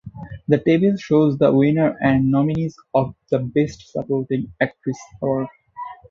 [0.47, 5.45] The table shows the winners and nominees for the Best Supporting Actress award.